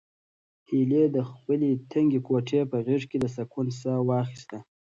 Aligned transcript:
هیلې 0.69 1.03
د 1.15 1.17
خپلې 1.29 1.69
تنګې 1.91 2.19
کوټې 2.27 2.61
په 2.71 2.77
غېږ 2.85 3.03
کې 3.09 3.17
د 3.19 3.25
سکون 3.35 3.67
ساه 3.79 4.01
واخیسته. 4.09 4.57